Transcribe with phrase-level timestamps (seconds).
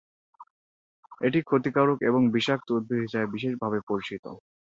[1.21, 4.25] এটি ক্ষতিকারক এবং বিষাক্ত উদ্ভিদ হিসেবে বিশেষভাবে পরিচিত।